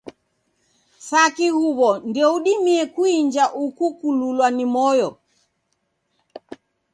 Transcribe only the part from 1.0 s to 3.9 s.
Saki huw'o, ndoudimie kuinja uko